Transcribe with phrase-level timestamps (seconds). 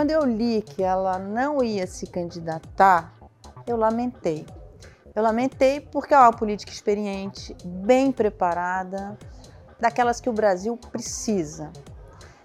[0.00, 3.12] quando eu li que ela não ia se candidatar,
[3.66, 4.46] eu lamentei.
[5.14, 9.18] Eu lamentei porque é uma política experiente, bem preparada,
[9.78, 11.70] daquelas que o Brasil precisa.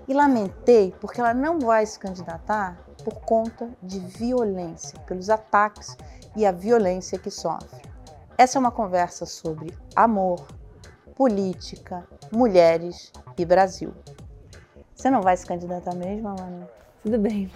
[0.05, 5.95] E lamentei porque ela não vai se candidatar por conta de violência, pelos ataques
[6.35, 7.81] e a violência que sofre.
[8.37, 10.45] Essa é uma conversa sobre amor,
[11.15, 13.93] política, mulheres e Brasil.
[14.94, 16.84] Você não vai se candidatar mesmo, Amanda?
[17.05, 17.48] Tudo bem.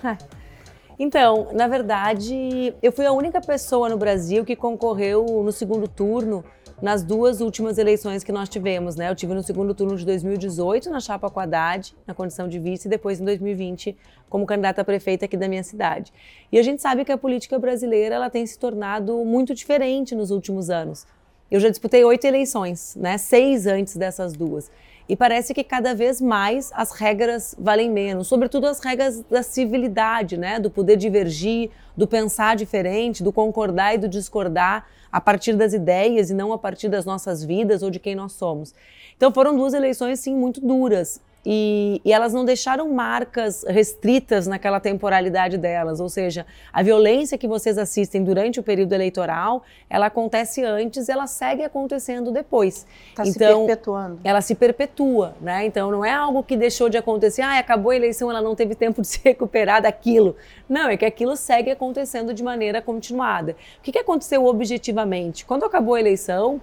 [0.99, 6.45] Então, na verdade, eu fui a única pessoa no Brasil que concorreu no segundo turno
[6.79, 9.09] nas duas últimas eleições que nós tivemos, né?
[9.09, 12.87] Eu tive no segundo turno de 2018 na chapa com Haddad, na condição de vice,
[12.87, 13.97] e depois em 2020
[14.29, 16.13] como candidata a prefeita aqui da minha cidade.
[16.51, 20.29] E a gente sabe que a política brasileira ela tem se tornado muito diferente nos
[20.29, 21.07] últimos anos.
[21.49, 23.17] Eu já disputei oito eleições, né?
[23.17, 24.69] Seis antes dessas duas.
[25.09, 30.37] E parece que cada vez mais as regras valem menos, sobretudo as regras da civilidade,
[30.37, 30.59] né?
[30.59, 36.29] Do poder divergir, do pensar diferente, do concordar e do discordar a partir das ideias
[36.29, 38.75] e não a partir das nossas vidas ou de quem nós somos.
[39.17, 41.19] Então foram duas eleições sim muito duras.
[41.45, 47.47] E, e, elas não deixaram marcas restritas naquela temporalidade delas, ou seja, a violência que
[47.47, 52.85] vocês assistem durante o período eleitoral, ela acontece antes, ela segue acontecendo depois.
[53.09, 54.19] Está então, se perpetuando.
[54.23, 55.65] Ela se perpetua, né?
[55.65, 58.75] Então não é algo que deixou de acontecer, ah, acabou a eleição, ela não teve
[58.75, 60.35] tempo de se recuperar daquilo.
[60.67, 63.55] Não, é que aquilo segue acontecendo de maneira continuada.
[63.79, 65.45] O que, que aconteceu objetivamente?
[65.45, 66.61] Quando acabou a eleição,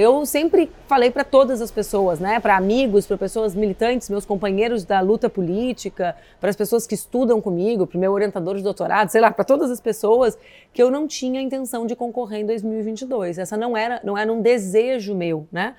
[0.00, 4.84] eu sempre falei para todas as pessoas, né, para amigos, para pessoas militantes, meus companheiros
[4.84, 9.10] da luta política, para as pessoas que estudam comigo, para o meu orientador de doutorado,
[9.10, 10.38] sei lá, para todas as pessoas,
[10.72, 13.38] que eu não tinha intenção de concorrer em 2022.
[13.38, 15.74] Essa não era, não era um desejo meu, né?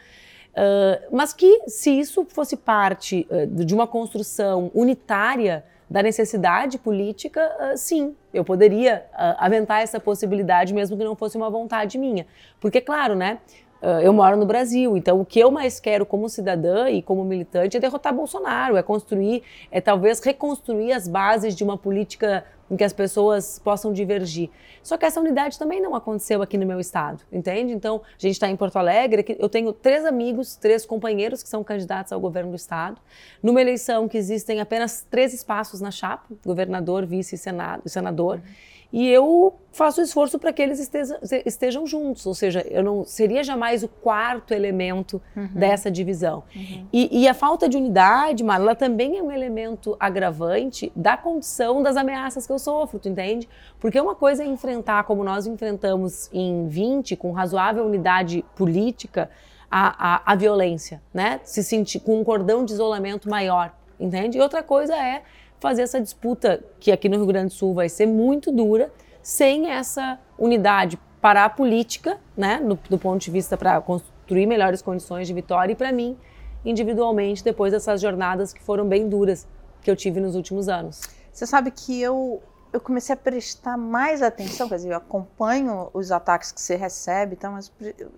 [0.56, 7.42] Uh, mas que se isso fosse parte uh, de uma construção unitária da necessidade política,
[7.59, 9.06] uh, sim, eu poderia
[9.38, 12.25] aventar essa possibilidade, mesmo que não fosse uma vontade minha.
[12.59, 13.40] Porque, claro, né?
[13.85, 17.23] Uh, eu moro no Brasil, então o que eu mais quero como cidadã e como
[17.23, 22.75] militante é derrotar Bolsonaro, é construir, é talvez reconstruir as bases de uma política em
[22.75, 24.50] que as pessoas possam divergir.
[24.81, 27.74] Só que essa unidade também não aconteceu aqui no meu estado, entende?
[27.74, 31.63] Então, a gente está em Porto Alegre, eu tenho três amigos, três companheiros que são
[31.63, 33.00] candidatos ao governo do estado.
[33.44, 38.38] Numa eleição que existem apenas três espaços na chapa, governador, vice e senado, senador.
[38.38, 43.03] Uhum e eu faço esforço para que eles estejam, estejam, juntos, ou seja, eu não
[43.03, 45.50] seria jamais o quarto elemento uhum.
[45.53, 46.44] dessa divisão.
[46.56, 46.88] Uhum.
[46.94, 51.97] E, e, a falta de unidade, Marla, também é um elemento agravante da condição das
[51.97, 53.50] ameaças que eu sofro, tu entende?
[53.79, 59.29] Porque uma coisa é enfrentar, como nós enfrentamos em 20, com razoável unidade política,
[59.69, 61.41] a, a, a violência, né?
[61.44, 64.38] Se sentir com um cordão de isolamento maior, entende?
[64.38, 65.24] E outra coisa é
[65.66, 68.94] fazer essa disputa, que aqui no Rio Grande do Sul vai ser muito dura,
[69.24, 74.84] sem essa unidade para a política, né, no, do ponto de vista para construir melhores
[74.84, 76.16] condições de vitória, e para mim,
[76.64, 79.48] individualmente, depois dessas jornadas que foram bem duras
[79.81, 81.02] que eu tive nos últimos anos.
[81.34, 86.12] Você sabe que eu, eu comecei a prestar mais atenção, quer dizer, eu acompanho os
[86.12, 88.12] ataques que você recebe, então, mas eu,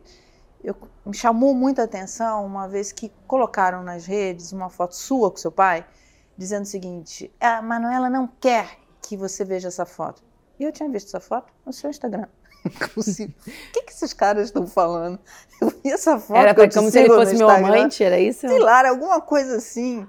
[0.62, 0.76] eu,
[1.06, 5.52] me chamou muita atenção uma vez que colocaram nas redes uma foto sua com seu
[5.52, 5.86] pai,
[6.38, 10.22] dizendo o seguinte: a Manuela não quer que você veja essa foto.
[10.60, 12.28] E eu tinha visto essa foto no seu Instagram.
[12.66, 15.20] Inclusive, o que, que esses caras estão falando?
[15.62, 16.38] Eu vi essa foto.
[16.38, 18.42] Era como se ele fosse meu amante, era isso?
[18.42, 20.06] Sei lá, alguma coisa assim.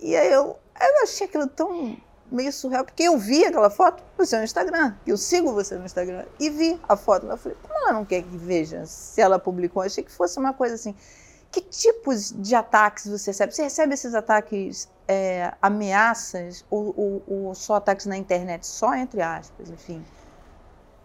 [0.00, 1.96] E aí eu, eu achei aquilo tão
[2.32, 6.24] meio surreal, porque eu vi aquela foto no seu Instagram, eu sigo você no Instagram,
[6.40, 7.26] e vi a foto.
[7.26, 9.82] Eu falei, como ela não quer que veja se ela publicou?
[9.82, 10.96] Eu achei que fosse uma coisa assim.
[11.52, 13.52] Que tipos de ataques você recebe?
[13.52, 18.66] Você recebe esses ataques é, ameaças ou, ou, ou, só ataques na internet?
[18.66, 20.02] Só entre aspas, enfim.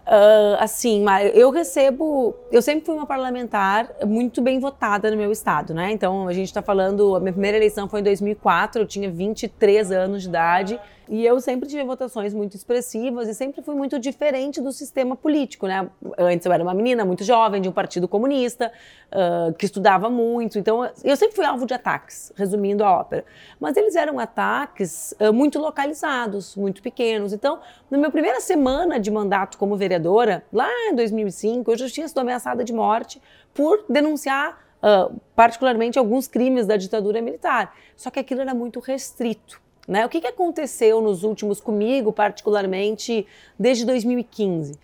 [0.08, 1.04] Uh, assim,
[1.34, 2.34] eu recebo.
[2.50, 5.92] Eu sempre fui uma parlamentar muito bem votada no meu estado, né?
[5.92, 7.14] Então, a gente está falando.
[7.18, 10.80] A minha primeira eleição foi em 2004, eu tinha 23 anos de idade.
[11.10, 15.68] E eu sempre tive votações muito expressivas e sempre fui muito diferente do sistema político,
[15.68, 15.90] né?
[16.18, 18.72] Antes eu era uma menina muito jovem, de um partido comunista,
[19.08, 20.60] uh, que estudava muito.
[20.60, 23.26] Então, eu sempre fui alvo de ataques, resumindo a ópera.
[23.60, 27.32] Mas eles eram ataques uh, muito localizados, muito pequenos.
[27.32, 32.08] Então, na minha primeira semana de mandato como vereadora, lá em 2005, eu já tinha
[32.08, 33.22] sido ameaçada de morte
[33.54, 37.74] por denunciar uh, particularmente alguns crimes da ditadura militar.
[37.96, 39.67] Só que aquilo era muito restrito.
[39.88, 40.06] Né?
[40.06, 43.26] O que, que aconteceu nos últimos, comigo particularmente,
[43.58, 44.74] desde 2015?
[44.74, 44.78] Uh,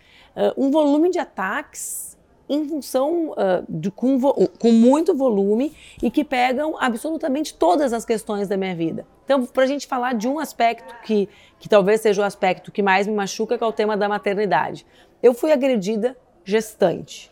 [0.56, 2.14] um volume de ataques
[2.48, 8.48] em função uh, de, com, com muito volume e que pegam absolutamente todas as questões
[8.48, 9.06] da minha vida.
[9.24, 11.28] Então, para a gente falar de um aspecto que,
[11.58, 14.86] que talvez seja o aspecto que mais me machuca, que é o tema da maternidade.
[15.22, 17.30] Eu fui agredida gestante.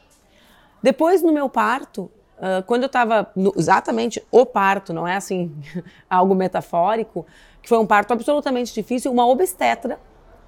[0.83, 5.55] Depois, no meu parto, uh, quando eu estava exatamente o parto, não é assim
[6.09, 7.27] algo metafórico,
[7.63, 9.99] que foi um parto absolutamente difícil, uma obstetra,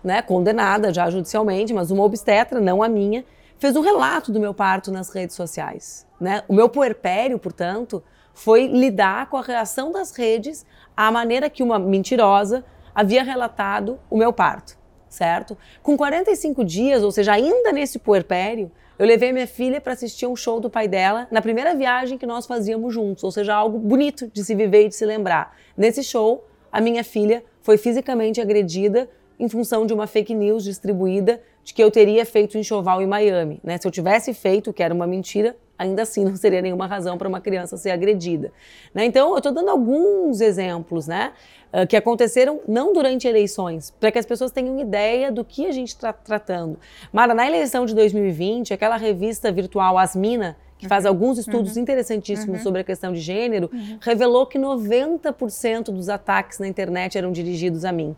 [0.02, 3.25] né, condenada já judicialmente, mas uma obstetra, não a minha,
[3.58, 6.06] fez um relato do meu parto nas redes sociais.
[6.20, 6.43] Né?
[6.49, 8.02] O meu puerpério, portanto,
[8.34, 10.66] foi lidar com a reação das redes
[10.96, 12.64] à maneira que uma mentirosa
[12.94, 14.76] havia relatado o meu parto,
[15.08, 15.56] certo?
[15.82, 20.37] Com 45 dias, ou seja, ainda nesse puerpério, eu levei minha filha para assistir um
[20.37, 24.31] show do pai dela na primeira viagem que nós fazíamos juntos, ou seja, algo bonito
[24.32, 25.56] de se viver e de se lembrar.
[25.76, 26.44] Nesse show,
[26.75, 31.81] a minha filha foi fisicamente agredida em função de uma fake news distribuída de que
[31.81, 33.61] eu teria feito enxoval em Miami.
[33.62, 33.79] Né?
[33.79, 37.29] Se eu tivesse feito, que era uma mentira, ainda assim não seria nenhuma razão para
[37.29, 38.53] uma criança ser agredida.
[38.93, 39.05] Né?
[39.05, 41.32] Então, eu estou dando alguns exemplos né,
[41.73, 45.73] uh, que aconteceram não durante eleições, para que as pessoas tenham ideia do que a
[45.73, 46.76] gente está tratando.
[47.12, 51.82] Mara, na eleição de 2020, aquela revista virtual Asmina, que faz alguns estudos uhum.
[51.82, 52.62] interessantíssimos uhum.
[52.62, 53.99] sobre a questão de gênero, uhum.
[54.00, 58.15] revelou que 90% dos ataques na internet eram dirigidos a mim.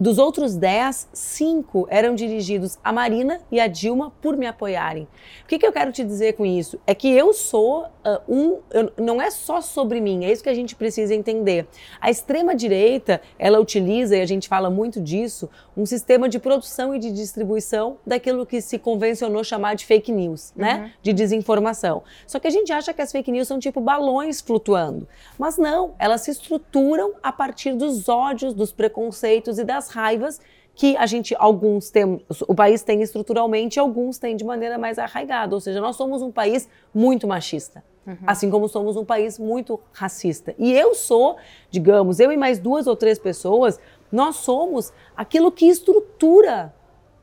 [0.00, 5.08] Dos outros 10, 5 eram dirigidos a Marina e a Dilma por me apoiarem.
[5.42, 6.78] O que, que eu quero te dizer com isso?
[6.86, 8.58] É que eu sou uh, um.
[8.70, 11.66] Eu, não é só sobre mim, é isso que a gente precisa entender.
[12.00, 17.00] A extrema-direita, ela utiliza, e a gente fala muito disso, um sistema de produção e
[17.00, 20.74] de distribuição daquilo que se convencionou chamar de fake news, né?
[20.74, 20.80] uhum.
[20.80, 20.92] né?
[21.02, 22.04] De desinformação.
[22.24, 25.08] Só que a gente acha que as fake news são tipo balões flutuando.
[25.36, 30.40] Mas não, elas se estruturam a partir dos ódios, dos preconceitos e das raivas
[30.78, 35.52] que a gente, alguns tem, o país tem estruturalmente, alguns têm de maneira mais arraigada.
[35.52, 37.82] Ou seja, nós somos um país muito machista.
[38.06, 38.16] Uhum.
[38.24, 40.54] Assim como somos um país muito racista.
[40.56, 41.36] E eu sou,
[41.68, 43.80] digamos, eu e mais duas ou três pessoas,
[44.10, 46.72] nós somos aquilo que estrutura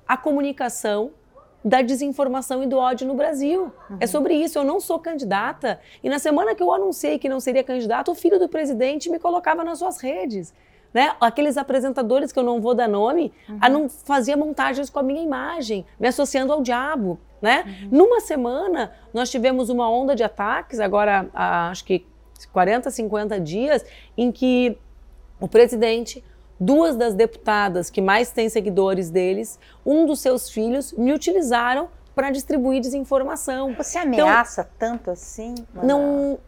[0.05, 1.11] a comunicação
[1.63, 3.71] da desinformação e do ódio no Brasil.
[3.89, 3.97] Uhum.
[4.01, 4.59] É sobre isso.
[4.59, 5.79] Eu não sou candidata.
[6.03, 9.17] E na semana que eu anunciei que não seria candidata, o filho do presidente me
[9.17, 10.53] colocava nas suas redes
[10.95, 11.13] né?
[11.19, 13.57] Aqueles apresentadores que eu não vou dar nome, uhum.
[13.59, 17.65] a não fazia montagens com a minha imagem, me associando ao diabo, né?
[17.67, 17.89] Uhum.
[17.91, 22.07] Numa semana, nós tivemos uma onda de ataques, agora há, acho que
[22.53, 23.85] 40, 50 dias,
[24.17, 24.77] em que
[25.37, 26.23] o presidente,
[26.57, 32.31] duas das deputadas que mais têm seguidores deles, um dos seus filhos me utilizaram para
[32.31, 33.73] distribuir desinformação.
[33.73, 35.55] Você ameaça então, tanto assim?
[35.73, 36.39] Não.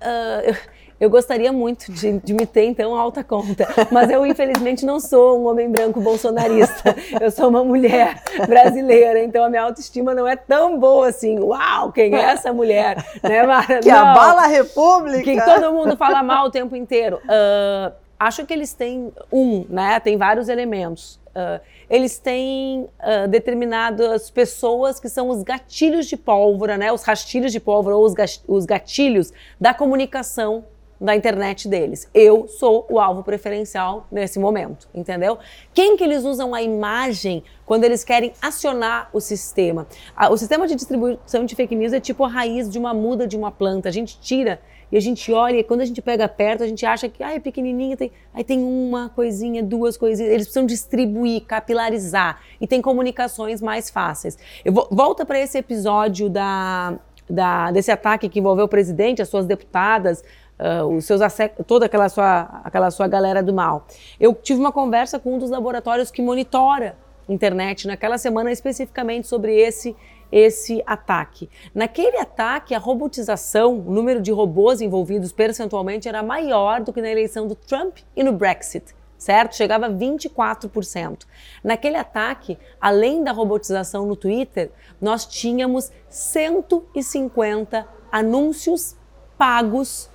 [0.00, 4.84] Uh, eu gostaria muito de, de, me ter em tão alta conta, mas eu infelizmente
[4.84, 6.94] não sou um homem branco bolsonarista.
[7.18, 11.38] Eu sou uma mulher brasileira, então a minha autoestima não é tão boa assim.
[11.38, 13.02] Uau, quem é essa mulher?
[13.22, 13.80] Né, Mara?
[13.80, 15.24] Que não, abala a República.
[15.24, 17.16] Que todo mundo fala mal o tempo inteiro.
[17.24, 19.98] Uh, acho que eles têm um, né?
[20.00, 21.18] Tem vários elementos.
[21.28, 26.92] Uh, eles têm uh, determinadas pessoas que são os gatilhos de pólvora, né?
[26.92, 28.14] Os rastilhos de pólvora ou
[28.46, 30.64] os gatilhos da comunicação
[31.00, 32.08] da internet deles.
[32.12, 35.38] Eu sou o alvo preferencial nesse momento, entendeu?
[35.72, 39.86] Quem que eles usam a imagem quando eles querem acionar o sistema?
[40.30, 43.36] O sistema de distribuição de fake news é tipo a raiz de uma muda de
[43.36, 43.88] uma planta.
[43.88, 44.60] A gente tira
[44.92, 47.32] e a gente olha e quando a gente pega perto, a gente acha que ah,
[47.32, 50.32] é pequenininha, tem, aí tem uma coisinha, duas coisinhas.
[50.32, 54.36] Eles precisam distribuir, capilarizar e tem comunicações mais fáceis.
[54.64, 59.28] Eu vou, volta para esse episódio da, da, desse ataque que envolveu o presidente, as
[59.28, 60.24] suas deputadas,
[60.60, 61.20] uh, os seus
[61.66, 63.86] toda aquela sua, aquela sua galera do mal.
[64.18, 66.96] Eu tive uma conversa com um dos laboratórios que monitora
[67.28, 69.96] internet naquela semana especificamente sobre esse
[70.32, 71.50] esse ataque.
[71.74, 77.10] Naquele ataque, a robotização, o número de robôs envolvidos percentualmente era maior do que na
[77.10, 79.56] eleição do Trump e no Brexit, certo?
[79.56, 81.24] Chegava a 24%.
[81.64, 88.94] Naquele ataque, além da robotização no Twitter, nós tínhamos 150 anúncios
[89.36, 90.08] pagos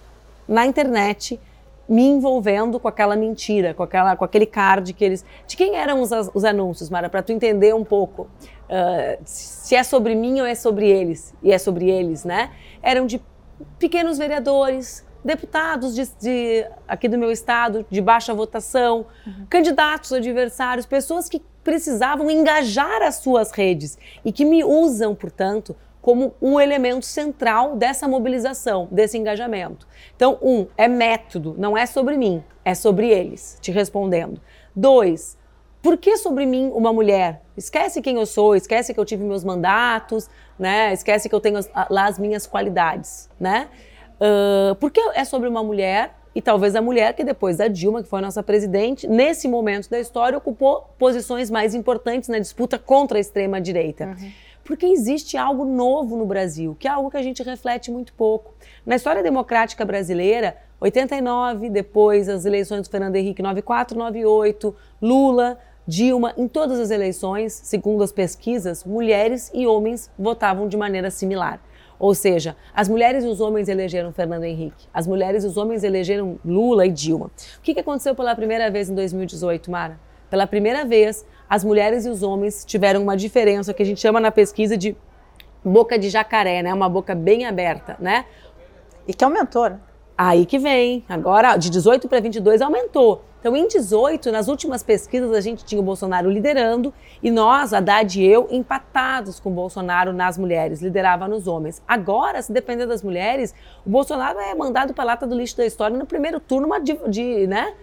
[0.48, 1.40] na internet
[1.88, 5.24] me envolvendo com aquela mentira, com, aquela, com aquele card que eles.
[5.48, 7.10] De quem eram os, os anúncios, Mara?
[7.10, 11.34] Para tu entender um pouco uh, se é sobre mim ou é sobre eles.
[11.44, 12.52] E é sobre eles, né?
[12.82, 13.22] Eram de
[13.78, 19.46] pequenos vereadores, deputados de, de aqui do meu estado, de baixa votação, uhum.
[19.50, 25.76] candidatos adversários, pessoas que precisavam engajar as suas redes e que me usam, portanto,
[26.06, 29.88] como um elemento central dessa mobilização, desse engajamento.
[30.16, 34.40] Então, um, é método, não é sobre mim, é sobre eles, te respondendo.
[34.76, 35.36] Dois,
[35.86, 37.44] Por que sobre mim uma mulher?
[37.56, 40.92] Esquece quem eu sou, esquece que eu tive meus mandatos, né?
[40.92, 41.60] Esquece que eu tenho
[41.92, 43.68] lá as minhas qualidades, né?
[44.16, 48.02] Uh, por que é sobre uma mulher e talvez a mulher que depois da Dilma,
[48.02, 52.80] que foi a nossa presidente, nesse momento da história ocupou posições mais importantes na disputa
[52.80, 54.06] contra a extrema direita?
[54.20, 54.32] Uhum.
[54.66, 58.54] Porque existe algo novo no Brasil, que é algo que a gente reflete muito pouco.
[58.86, 65.58] Na história democrática brasileira, 89, depois as eleições do Fernando Henrique 94, 98, Lula,
[65.88, 71.62] Dilma, em todas as eleições, segundo as pesquisas, mulheres e homens votavam de maneira similar.
[72.00, 75.84] Ou seja, as mulheres e os homens elegeram Fernando Henrique, as mulheres e os homens
[75.84, 77.28] elegeram Lula e Dilma.
[77.60, 80.00] O que, aconteceu pela primeira vez em 2018, Mara?
[80.28, 84.20] Pela primeira vez, as mulheres e os homens tiveram uma diferença que a gente chama
[84.20, 84.96] na pesquisa de
[85.64, 86.74] boca de jacaré, né?
[86.74, 88.26] Uma boca bem aberta, né?
[89.08, 89.80] E que aumentou, né?
[90.18, 91.04] Aí que vem.
[91.10, 93.24] Agora, de 18 para 22 aumentou.
[93.40, 98.20] Então, em 18, nas últimas pesquisas, a gente tinha o Bolsonaro liderando e nós, Haddad
[98.20, 101.80] e eu, empatados com o Bolsonaro nas mulheres, liderava nos homens.
[101.88, 103.54] Agora, se depender das mulheres,
[103.86, 106.98] o Bolsonaro é mandado para a lata do lixo da história no primeiro turno, de,
[107.08, 107.76] de né?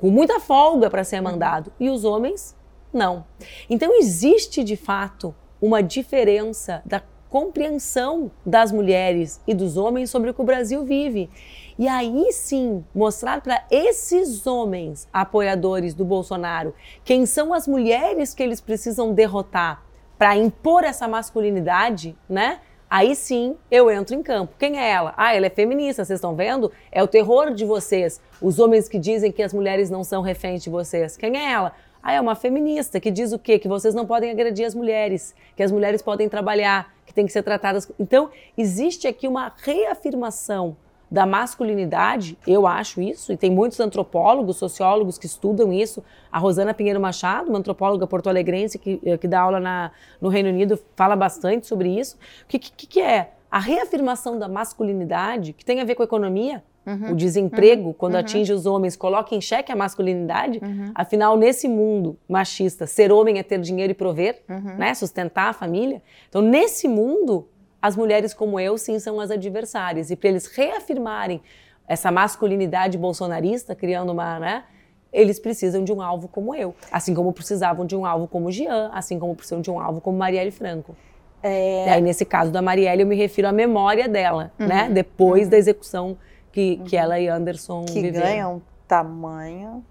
[0.00, 1.72] com muita folga para ser mandado.
[1.78, 2.56] E os homens,
[2.92, 3.24] não.
[3.68, 7.00] Então, existe de fato uma diferença da
[7.32, 11.30] compreensão das mulheres e dos homens sobre o que o Brasil vive.
[11.78, 18.42] E aí sim, mostrar para esses homens apoiadores do Bolsonaro quem são as mulheres que
[18.42, 19.82] eles precisam derrotar
[20.18, 22.60] para impor essa masculinidade, né?
[22.88, 24.54] Aí sim eu entro em campo.
[24.58, 25.14] Quem é ela?
[25.16, 26.70] Ah, ela é feminista, vocês estão vendo?
[26.92, 30.62] É o terror de vocês, os homens que dizem que as mulheres não são reféns
[30.62, 31.16] de vocês.
[31.16, 31.72] Quem é ela?
[32.02, 33.58] Ah, é uma feminista que diz o quê?
[33.58, 37.32] Que vocês não podem agredir as mulheres, que as mulheres podem trabalhar, que tem que
[37.32, 37.90] ser tratadas.
[37.98, 40.76] Então, existe aqui uma reafirmação
[41.08, 46.02] da masculinidade, eu acho isso, e tem muitos antropólogos, sociólogos que estudam isso.
[46.32, 49.90] A Rosana Pinheiro Machado, uma antropóloga porto-alegrense que, eh, que dá aula na,
[50.20, 52.16] no Reino Unido, fala bastante sobre isso.
[52.44, 53.30] O que, que, que é?
[53.52, 57.92] A reafirmação da masculinidade, que tem a ver com a economia, Uhum, o desemprego, uhum,
[57.92, 58.20] quando uhum.
[58.20, 60.58] atinge os homens, coloca em xeque a masculinidade.
[60.60, 60.90] Uhum.
[60.92, 64.76] Afinal, nesse mundo machista, ser homem é ter dinheiro e prover, uhum.
[64.76, 64.92] né?
[64.92, 66.02] sustentar a família.
[66.28, 67.48] Então, nesse mundo,
[67.80, 70.10] as mulheres como eu, sim, são as adversárias.
[70.10, 71.40] E para eles reafirmarem
[71.86, 74.40] essa masculinidade bolsonarista, criando uma.
[74.40, 74.64] Né?
[75.12, 76.74] Eles precisam de um alvo como eu.
[76.90, 80.18] Assim como precisavam de um alvo como Jean, assim como precisam de um alvo como
[80.18, 80.96] Marielle Franco.
[81.42, 81.90] É...
[81.90, 84.84] Aí, nesse caso da Marielle, eu me refiro à memória dela, né?
[84.84, 84.94] Uhum.
[84.94, 86.16] Depois da execução
[86.50, 87.02] que, que uhum.
[87.02, 88.26] ela e Anderson que viveram.
[88.26, 89.84] Que ganham tamanho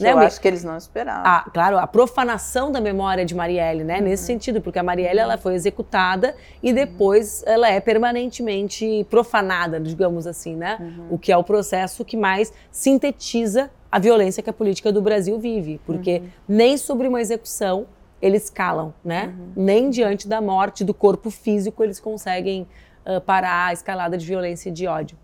[0.00, 1.22] né, eu acho que eles não esperavam.
[1.24, 3.98] A, claro, a profanação da memória de Marielle, né?
[3.98, 4.04] Uhum.
[4.04, 6.74] Nesse sentido, porque a Marielle ela foi executada e uhum.
[6.74, 7.52] depois uhum.
[7.52, 10.78] ela é permanentemente profanada, digamos assim, né?
[10.80, 11.06] Uhum.
[11.10, 15.38] O que é o processo que mais sintetiza a violência que a política do Brasil
[15.38, 16.28] vive, porque uhum.
[16.48, 17.86] nem sobre uma execução
[18.24, 19.26] eles calam, né?
[19.26, 19.52] Uhum.
[19.54, 22.66] Nem diante da morte do corpo físico eles conseguem
[23.04, 25.18] uh, parar a escalada de violência e de ódio.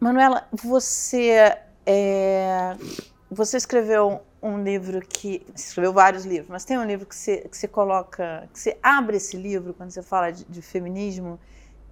[0.00, 2.74] Manuela, você é,
[3.30, 7.56] você escreveu um livro que escreveu vários livros, mas tem um livro que você, que
[7.56, 11.38] você coloca, que você abre esse livro quando você fala de, de feminismo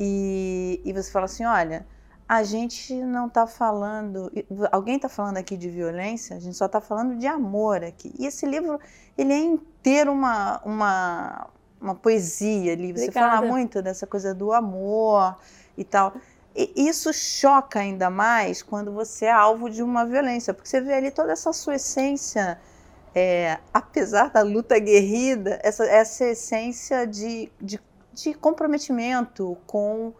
[0.00, 1.87] e, e você fala assim, olha,
[2.28, 4.33] a gente não está falando,
[4.73, 8.12] alguém está falando aqui de violência, a gente só está falando de amor aqui.
[8.19, 8.81] E esse livro
[9.16, 11.49] ele é inteiro uma uma,
[11.81, 12.93] uma poesia ali.
[12.93, 13.37] Você Obrigada.
[13.37, 15.37] fala muito dessa coisa do amor
[15.76, 16.14] e tal.
[16.57, 20.95] E isso choca ainda mais quando você é alvo de uma violência, porque você vê
[20.95, 22.61] ali toda essa sua essência,
[23.12, 27.81] é, apesar da luta guerrida, essa, essa essência de, de,
[28.12, 30.12] de comprometimento com,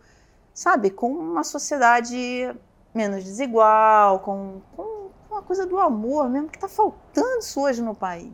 [0.55, 2.55] sabe, com uma sociedade
[2.95, 7.95] menos desigual, com, com uma coisa do amor mesmo que está faltando isso hoje no
[7.95, 8.33] país.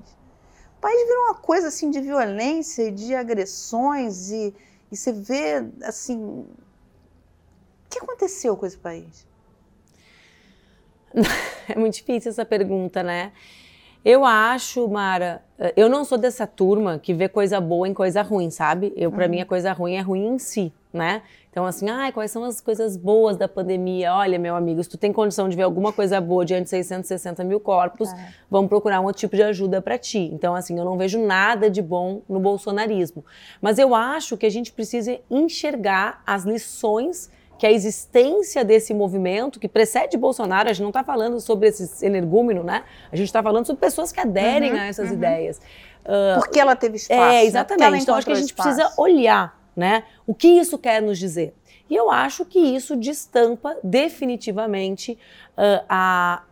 [0.76, 4.54] O país virou uma coisa assim de violência e de agressões e,
[4.92, 6.46] e você vê assim
[7.88, 9.26] que aconteceu com esse país?
[11.68, 13.30] É muito difícil essa pergunta, né?
[14.04, 15.44] Eu acho, Mara,
[15.76, 18.92] eu não sou dessa turma que vê coisa boa em coisa ruim, sabe?
[18.96, 19.30] Eu, para uhum.
[19.30, 21.22] mim, a coisa ruim é ruim em si, né?
[21.50, 24.14] Então, assim, ah, quais são as coisas boas da pandemia?
[24.14, 27.42] Olha, meu amigo, se tu tem condição de ver alguma coisa boa diante de 660
[27.42, 28.28] mil corpos, é.
[28.48, 30.30] vamos procurar um outro tipo de ajuda para ti.
[30.32, 33.24] Então, assim, eu não vejo nada de bom no bolsonarismo.
[33.60, 37.28] Mas eu acho que a gente precisa enxergar as lições
[37.60, 42.06] que a existência desse movimento que precede Bolsonaro, a gente não está falando sobre esse
[42.06, 42.84] energúmeno, né?
[43.12, 45.14] A gente está falando sobre pessoas que aderem uhum, a essas uhum.
[45.14, 45.60] ideias.
[46.02, 47.20] Uh, Porque ela teve espaço.
[47.20, 47.90] É, exatamente.
[47.90, 47.98] Né?
[47.98, 48.70] Então acho que a gente espaço.
[48.70, 50.04] precisa olhar, né?
[50.26, 51.54] O que isso quer nos dizer?
[51.88, 55.18] E eu acho que isso destampa definitivamente
[55.56, 56.42] uh, a,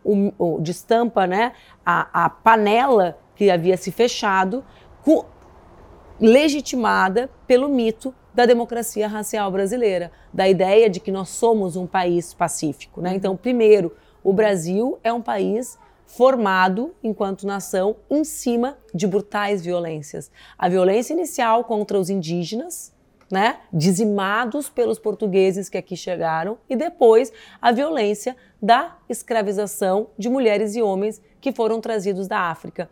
[0.59, 1.53] destampa, né,
[1.85, 4.65] a, a panela que havia se fechado,
[6.19, 12.33] legitimada pelo mito da democracia racial brasileira, da ideia de que nós somos um país
[12.33, 12.99] pacífico.
[12.99, 13.13] Né?
[13.13, 20.31] Então, primeiro, o Brasil é um país formado, enquanto nação, em cima de brutais violências.
[20.57, 22.93] A violência inicial contra os indígenas,
[23.31, 27.31] né, dizimados pelos portugueses que aqui chegaram, e depois
[27.61, 32.89] a violência da escravização de mulheres e homens que foram trazidos da África.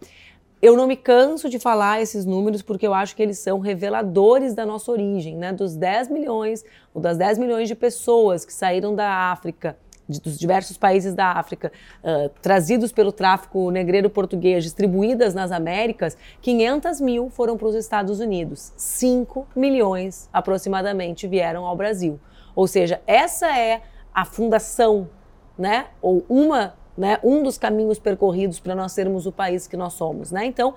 [0.60, 4.56] Eu não me canso de falar esses números porque eu acho que eles são reveladores
[4.56, 5.54] da nossa origem, né?
[5.54, 6.66] Dos 10 milhões,
[6.96, 11.34] ou das 10 milhões de pessoas que saíram da África, de, dos diversos países da
[11.34, 11.72] África,
[12.04, 18.20] uh, trazidos pelo tráfico negreiro português, distribuídas nas Américas, 500 mil foram para os Estados
[18.20, 18.74] Unidos.
[18.78, 22.20] 5 milhões, aproximadamente, vieram ao Brasil.
[22.56, 23.82] Ou seja, essa é
[24.14, 25.10] a fundação,
[25.58, 25.88] né?
[26.02, 30.32] Ou uma né, um dos caminhos percorridos para nós sermos o país que nós somos.
[30.32, 30.46] Né?
[30.46, 30.74] Então,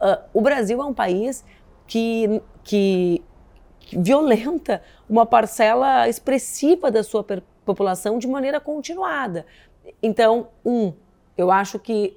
[0.00, 1.42] uh, o Brasil é um país
[1.86, 3.22] que, que,
[3.92, 7.22] violenta uma parcela expressiva da sua
[7.64, 9.46] população de maneira continuada.
[10.02, 10.92] Então, um,
[11.36, 12.16] eu acho que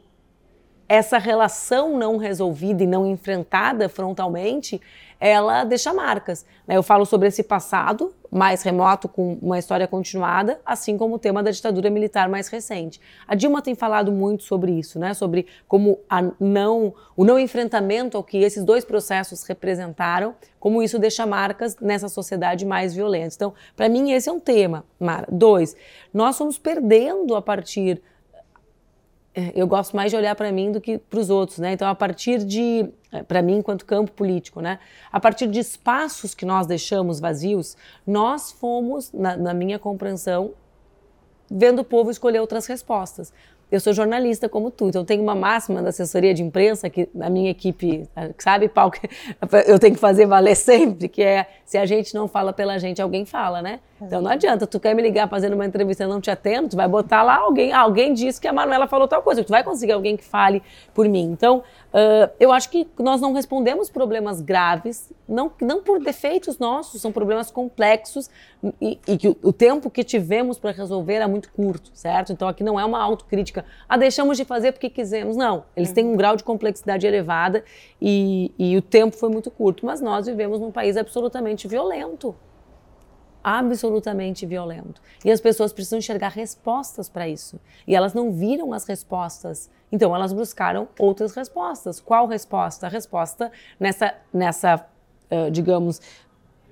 [0.87, 4.79] essa relação não resolvida e não enfrentada frontalmente,
[5.19, 6.45] ela deixa marcas.
[6.67, 6.77] Né?
[6.77, 11.41] Eu falo sobre esse passado mais remoto com uma história continuada, assim como o tema
[11.41, 12.99] da ditadura militar mais recente.
[13.27, 15.13] A Dilma tem falado muito sobre isso, né?
[15.13, 15.99] Sobre como
[16.39, 22.09] não, o não enfrentamento ao que esses dois processos representaram, como isso deixa marcas nessa
[22.09, 23.35] sociedade mais violenta.
[23.35, 25.27] Então, para mim esse é um tema, Mara.
[25.31, 25.75] Dois,
[26.13, 28.01] nós somos perdendo a partir
[29.37, 31.73] é, eu gosto mais de olhar para mim do que para os outros, né?
[31.73, 32.89] Então, a partir de,
[33.23, 34.79] para mim, enquanto campo político, né?
[35.11, 40.51] A partir de espaços que nós deixamos vazios, nós fomos, na, na minha compreensão,
[41.49, 43.31] vendo o povo escolher outras respostas
[43.71, 47.29] eu sou jornalista como tu, então tem uma máxima da assessoria de imprensa que a
[47.29, 48.07] minha equipe,
[48.37, 48.93] sabe, Paulo,
[49.67, 53.01] eu tenho que fazer valer sempre, que é se a gente não fala pela gente,
[53.01, 53.79] alguém fala, né?
[54.01, 56.75] Então não adianta, tu quer me ligar fazendo uma entrevista e não te atendo, tu
[56.75, 59.63] vai botar lá alguém, ah, alguém disse que a Manuela falou tal coisa, tu vai
[59.63, 60.61] conseguir alguém que fale
[60.93, 61.31] por mim.
[61.31, 61.63] Então,
[61.93, 67.11] uh, eu acho que nós não respondemos problemas graves, não, não por defeitos nossos, são
[67.11, 68.29] problemas complexos
[68.79, 72.31] e, e que o, o tempo que tivemos para resolver é muito curto, certo?
[72.31, 75.35] Então aqui não é uma autocrítica, ah, deixamos de fazer porque quisemos.
[75.35, 77.63] Não, eles têm um grau de complexidade elevada
[77.99, 82.35] e, e o tempo foi muito curto, mas nós vivemos num país absolutamente violento
[83.47, 85.01] absolutamente violento.
[85.23, 87.57] E as pessoas precisam enxergar respostas para isso.
[87.87, 89.69] E elas não viram as respostas.
[89.89, 92.01] Então elas buscaram outras respostas.
[92.01, 92.87] Qual resposta?
[92.87, 94.85] A resposta nessa, nessa
[95.31, 96.01] uh, digamos,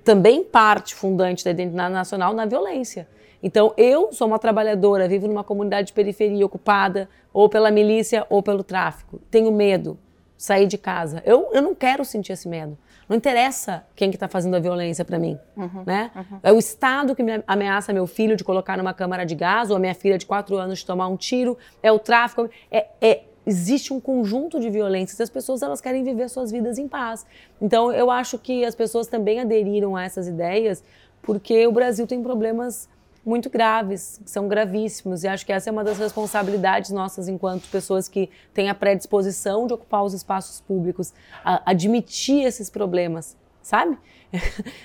[0.04, 3.08] também parte fundante da identidade nacional na violência.
[3.42, 8.42] Então, eu sou uma trabalhadora, vivo numa comunidade de periferia ocupada ou pela milícia ou
[8.42, 9.20] pelo tráfico.
[9.30, 9.98] Tenho medo,
[10.36, 11.22] sair de casa.
[11.24, 12.76] Eu, eu não quero sentir esse medo.
[13.08, 16.10] Não interessa quem que está fazendo a violência para mim, uhum, né?
[16.14, 16.38] Uhum.
[16.42, 19.76] É o Estado que me ameaça meu filho de colocar numa câmara de gás ou
[19.76, 21.56] a minha filha de quatro anos de tomar um tiro.
[21.82, 22.50] É o tráfico.
[22.70, 25.20] É, é, existe um conjunto de violências.
[25.20, 27.24] As pessoas elas querem viver suas vidas em paz.
[27.60, 30.82] Então eu acho que as pessoas também aderiram a essas ideias
[31.22, 32.88] porque o Brasil tem problemas
[33.26, 38.08] muito graves, são gravíssimos, e acho que essa é uma das responsabilidades nossas enquanto pessoas
[38.08, 41.12] que têm a predisposição de ocupar os espaços públicos,
[41.44, 43.98] admitir esses problemas, sabe?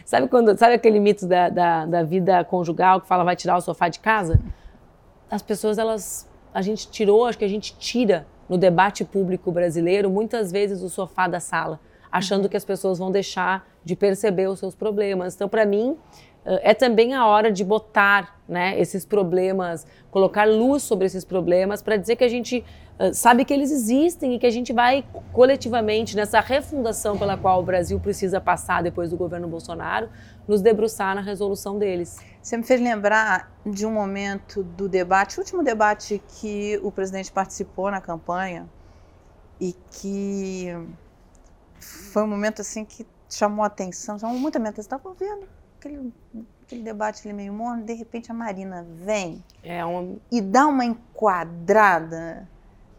[0.04, 3.62] sabe quando, sabe aquele mito da, da, da, vida conjugal que fala vai tirar o
[3.62, 4.42] sofá de casa?
[5.30, 10.10] As pessoas, elas, a gente tirou, acho que a gente tira no debate público brasileiro
[10.10, 11.80] muitas vezes o sofá da sala,
[12.12, 15.36] achando que as pessoas vão deixar de perceber os seus problemas.
[15.36, 15.98] Então, para mim,
[16.44, 21.98] é também a hora de botar né, esses problemas, colocar luz sobre esses problemas para
[21.98, 22.66] dizer que a gente
[23.00, 27.60] uh, sabe que eles existem e que a gente vai coletivamente, nessa refundação pela qual
[27.62, 30.10] o Brasil precisa passar depois do governo Bolsonaro,
[30.48, 32.20] nos debruçar na resolução deles.
[32.42, 37.32] Você me fez lembrar de um momento do debate, o último debate que o presidente
[37.32, 38.68] participou na campanha
[39.60, 40.76] e que
[41.80, 44.82] foi um momento assim que chamou a atenção, chamou muita atenção.
[44.82, 46.14] Estava vendo aquele,
[46.64, 50.16] aquele debate ali meio morno, de repente a Marina vem é uma...
[50.32, 52.48] e dá uma enquadrada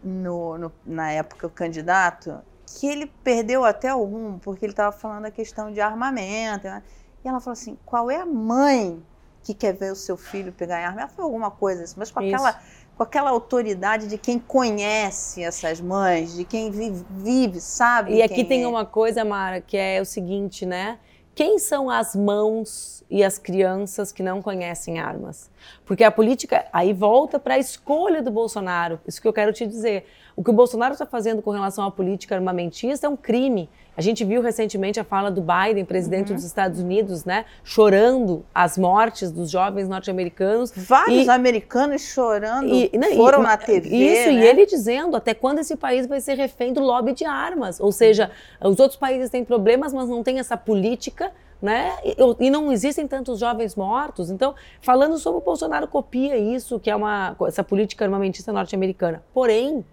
[0.02, 4.90] no, no, na época o candidato que ele perdeu até o rumo, porque ele estava
[4.92, 6.64] falando a questão de armamento.
[6.64, 6.82] Né?
[7.24, 9.02] E ela falou assim: qual é a mãe
[9.42, 11.02] que quer ver o seu filho pegar arma?
[11.02, 12.60] Ela foi alguma coisa assim, mas com aquela,
[12.96, 18.14] com aquela autoridade de quem conhece essas mães, de quem vive, vive sabe?
[18.14, 18.66] E aqui tem é.
[18.66, 20.98] uma coisa, Mara, que é o seguinte, né?
[21.34, 25.50] Quem são as mãos e as crianças que não conhecem armas?
[25.84, 29.00] Porque a política aí volta para a escolha do Bolsonaro.
[29.06, 30.06] Isso que eu quero te dizer.
[30.36, 33.68] O que o Bolsonaro está fazendo com relação à política armamentista é um crime.
[33.94, 36.36] A gente viu recentemente a fala do Biden, presidente uhum.
[36.36, 40.72] dos Estados Unidos, né, chorando as mortes dos jovens norte-americanos.
[40.74, 43.88] Vários e, americanos chorando e, né, foram e, na TV.
[43.88, 44.34] Isso, né?
[44.34, 47.78] e ele dizendo até quando esse país vai ser refém do lobby de armas.
[47.80, 48.30] Ou seja,
[48.62, 51.30] os outros países têm problemas, mas não têm essa política
[51.62, 51.96] né?
[52.40, 54.30] E, não existem tantos jovens mortos.
[54.30, 59.22] Então, falando sobre o Bolsonaro copia isso, que é uma essa política armamentista norte-americana.
[59.32, 59.84] Porém,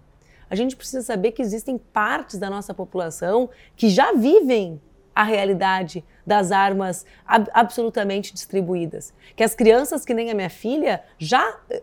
[0.50, 4.80] a gente precisa saber que existem partes da nossa população que já vivem
[5.14, 9.12] a realidade das armas ab absolutamente distribuídas.
[9.36, 11.82] Que as crianças, que nem a minha filha, já eh,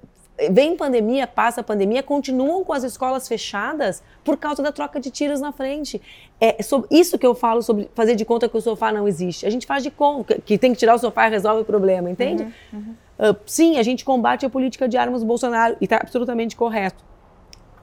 [0.52, 5.12] vem pandemia, passa a pandemia, continuam com as escolas fechadas por causa da troca de
[5.12, 6.02] tiros na frente.
[6.40, 9.46] É sobre isso que eu falo sobre fazer de conta que o sofá não existe.
[9.46, 12.10] A gente faz de conta que tem que tirar o sofá e resolve o problema,
[12.10, 12.44] entende?
[12.72, 13.32] Uhum, uhum.
[13.32, 17.04] Uh, sim, a gente combate a política de armas do Bolsonaro e está absolutamente correto.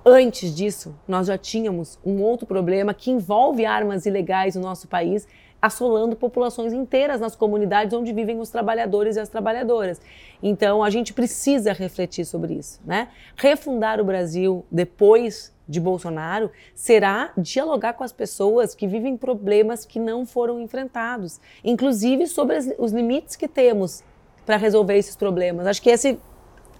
[0.06, 5.26] Antes disso, nós já tínhamos um outro problema que envolve armas ilegais no nosso país,
[5.62, 9.98] assolando populações inteiras nas comunidades onde vivem os trabalhadores e as trabalhadoras.
[10.42, 13.08] Então, a gente precisa refletir sobre isso, né?
[13.34, 19.98] Refundar o Brasil depois de Bolsonaro será dialogar com as pessoas que vivem problemas que
[19.98, 24.04] não foram enfrentados, inclusive sobre os limites que temos
[24.44, 25.66] para resolver esses problemas.
[25.66, 26.18] Acho que esse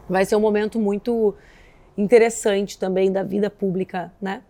[0.06, 1.34] vai ser um momento muito
[1.96, 4.42] interessante também da vida pública, né?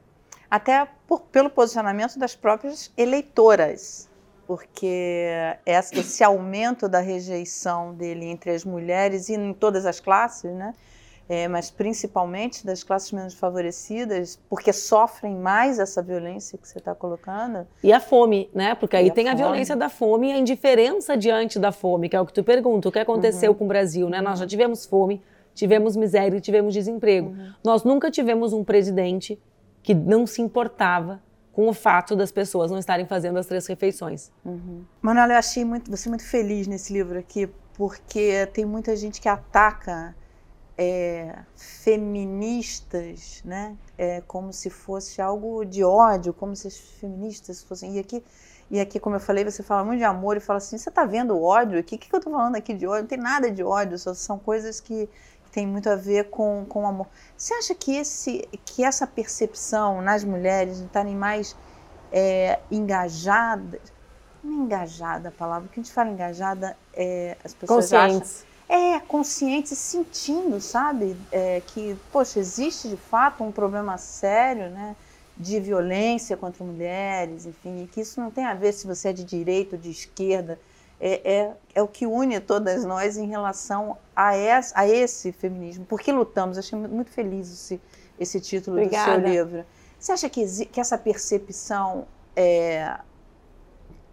[0.50, 4.08] Até por, pelo posicionamento das próprias eleitoras,
[4.46, 5.26] porque
[5.66, 10.74] esse aumento da rejeição dele entre as mulheres e em todas as classes, né?
[11.26, 16.94] É, mas principalmente das classes menos favorecidas, porque sofrem mais essa violência que você está
[16.94, 17.66] colocando.
[17.82, 18.74] E a fome, né?
[18.74, 22.10] Porque aí e tem a, a violência da fome e a indiferença diante da fome,
[22.10, 22.90] que é o que tu pergunta.
[22.90, 23.56] O que aconteceu uhum.
[23.56, 24.20] com o Brasil, né?
[24.20, 25.22] Nós já tivemos fome,
[25.54, 27.28] tivemos miséria e tivemos desemprego.
[27.28, 27.52] Uhum.
[27.62, 29.40] Nós nunca tivemos um presidente
[29.82, 34.32] que não se importava com o fato das pessoas não estarem fazendo as três refeições.
[34.44, 34.84] Uhum.
[35.00, 39.28] Manuela, eu achei muito, você muito feliz nesse livro aqui, porque tem muita gente que
[39.28, 40.16] ataca
[40.76, 43.76] é, feministas, né?
[43.96, 47.96] É, como se fosse algo de ódio, como se as feministas fossem.
[47.96, 48.22] E aqui,
[48.70, 51.04] e aqui, como eu falei, você fala muito de amor e fala assim: você está
[51.04, 51.94] vendo ódio aqui?
[51.94, 53.02] O que, que eu estou falando aqui de ódio?
[53.02, 55.08] Não tem nada de ódio, só são coisas que
[55.54, 57.06] tem muito a ver com, com o amor.
[57.38, 61.54] Você acha que, esse, que essa percepção nas mulheres de estarem mais
[62.12, 63.80] é, engajadas,
[64.42, 68.44] não é engajada a palavra, que a gente fala engajada, é, as pessoas Conscientes.
[68.44, 68.54] acham...
[68.66, 71.16] É, conscientes, sentindo, sabe?
[71.30, 74.96] É, que, poxa, existe de fato um problema sério, né?
[75.36, 79.12] De violência contra mulheres, enfim, e que isso não tem a ver se você é
[79.12, 80.58] de direita ou de esquerda,
[81.00, 85.84] é, é, é, o que une todas nós em relação a, esse, a esse feminismo.
[85.84, 86.56] Por que lutamos?
[86.56, 87.80] Achei muito feliz esse,
[88.18, 89.18] esse título Obrigada.
[89.18, 89.64] do seu livro.
[89.98, 92.98] Você acha que, que essa percepção está é,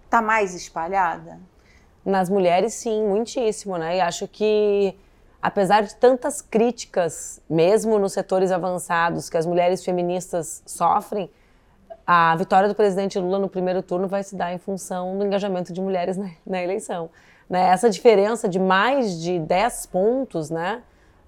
[0.09, 1.39] tá mais espalhada?
[2.03, 3.97] Nas mulheres, sim, muitíssimo, né?
[3.97, 4.97] E acho que,
[5.41, 11.29] apesar de tantas críticas, mesmo nos setores avançados, que as mulheres feministas sofrem,
[12.13, 15.71] a vitória do presidente Lula no primeiro turno vai se dar em função do engajamento
[15.71, 17.09] de mulheres na, na eleição.
[17.49, 17.69] Né?
[17.69, 20.81] Essa diferença de mais de 10 pontos né,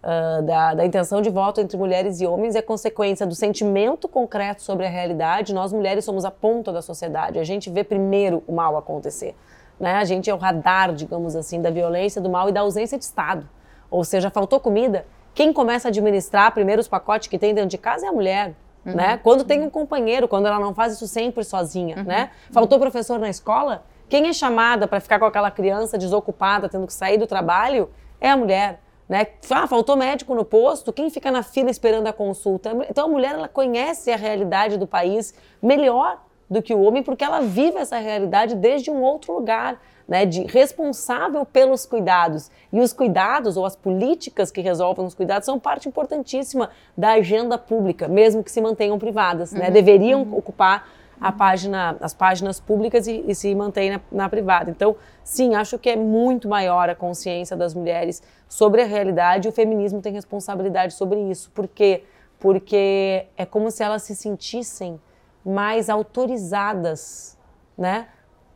[0.04, 4.62] uh, da, da intenção de voto entre mulheres e homens é consequência do sentimento concreto
[4.62, 5.54] sobre a realidade.
[5.54, 7.40] Nós, mulheres, somos a ponta da sociedade.
[7.40, 9.38] A gente vê primeiro o mal acontecer.
[9.80, 9.94] Né?
[9.94, 13.06] A gente é o radar, digamos assim, da violência, do mal e da ausência de
[13.06, 13.48] Estado.
[13.90, 15.06] Ou seja, faltou comida.
[15.34, 18.54] Quem começa a administrar primeiro os pacotes que tem dentro de casa é a mulher.
[18.86, 18.96] Uhum.
[18.96, 19.18] Né?
[19.18, 22.04] Quando tem um companheiro, quando ela não faz isso sempre sozinha, uhum.
[22.04, 22.32] né?
[22.52, 26.94] Faltou professor na escola, quem é chamada para ficar com aquela criança desocupada, tendo que
[26.94, 28.82] sair do trabalho, é a mulher.
[29.08, 29.28] Né?
[29.50, 32.72] Ah, faltou médico no posto, quem fica na fila esperando a consulta?
[32.90, 37.24] Então a mulher ela conhece a realidade do país melhor do que o homem, porque
[37.24, 42.52] ela vive essa realidade desde um outro lugar né, de responsável pelos cuidados.
[42.72, 47.58] E os cuidados, ou as políticas que resolvem os cuidados, são parte importantíssima da agenda
[47.58, 49.52] pública, mesmo que se mantenham privadas.
[49.52, 49.60] Né?
[49.60, 49.66] Uhum.
[49.66, 49.72] Né?
[49.72, 50.38] Deveriam uhum.
[50.38, 50.88] ocupar
[51.20, 54.70] a página, as páginas públicas e, e se mantém na, na, privada.
[54.70, 59.50] Então, sim, acho que é muito maior a consciência das mulheres sobre a realidade e
[59.50, 61.50] o feminismo tem responsabilidade sobre isso.
[61.52, 62.04] Por quê?
[62.40, 65.00] Porque é como se elas se sentissem
[65.46, 67.38] mais autorizadas,
[67.78, 68.08] né?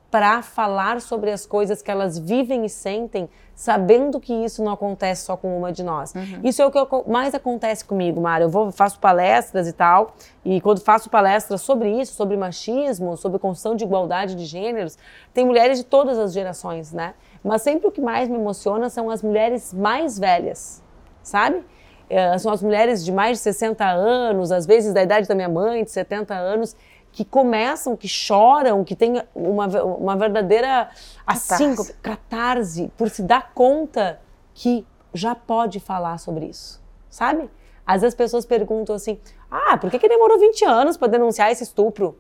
[0.10, 5.26] Para falar sobre as coisas que elas vivem e sentem, sabendo que isso não acontece
[5.26, 6.14] só com uma de nós.
[6.16, 6.42] Uhum.
[6.44, 8.46] Isso é o que mais acontece comigo, Mara.
[8.46, 10.16] Eu vou, faço palestras e tal,
[10.46, 14.98] e quando faço palestras sobre isso, sobre machismo, sobre construção de igualdade de gêneros,
[15.34, 17.14] tem mulheres de todas as gerações, né?
[17.44, 20.82] Mas sempre o que mais me emociona são as mulheres mais velhas,
[21.22, 21.64] sabe?
[22.10, 25.50] É, são as mulheres de mais de 60 anos, às vezes da idade da minha
[25.50, 26.76] mãe, de 70 anos,
[27.18, 30.88] que começam, que choram, que têm uma, uma verdadeira
[31.26, 31.94] assim, catarse.
[31.96, 34.22] catarse, por se dar conta
[34.54, 37.50] que já pode falar sobre isso, sabe?
[37.84, 41.52] Às vezes as pessoas perguntam assim: ah, por que, que demorou 20 anos para denunciar
[41.52, 42.20] esse estupro?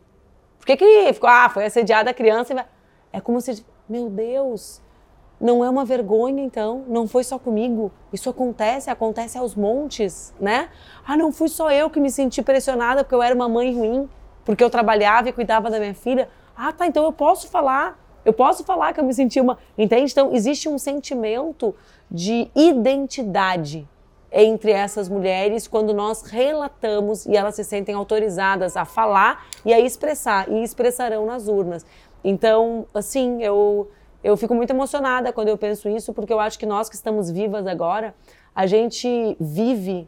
[0.58, 2.56] Por que, que ficou, ah, foi assediada a criança?
[2.56, 2.66] Vai...
[3.14, 4.82] É como se, meu Deus,
[5.40, 6.84] não é uma vergonha, então?
[6.88, 7.92] Não foi só comigo?
[8.12, 10.72] Isso acontece, acontece aos montes, né?
[11.06, 14.10] Ah, não fui só eu que me senti pressionada porque eu era uma mãe ruim
[14.48, 16.30] porque eu trabalhava e cuidava da minha filha.
[16.56, 18.00] Ah, tá, então eu posso falar.
[18.24, 19.58] Eu posso falar que eu me senti uma.
[19.78, 20.10] Entende?
[20.10, 21.76] Então, existe um sentimento
[22.10, 23.86] de identidade
[24.32, 29.82] entre essas mulheres quando nós relatamos e elas se sentem autorizadas a falar e a
[29.82, 31.86] expressar, e expressarão nas urnas.
[32.24, 33.92] Então, assim, eu,
[34.24, 37.30] eu fico muito emocionada quando eu penso isso, porque eu acho que nós que estamos
[37.30, 38.16] vivas agora,
[38.56, 40.08] a gente vive